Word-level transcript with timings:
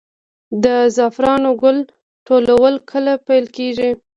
د 0.63 0.65
زعفرانو 0.95 1.51
ګل 1.61 1.77
ټولول 2.27 2.73
کله 2.91 3.13
پیل 3.27 3.45
کیږي؟ 3.55 3.91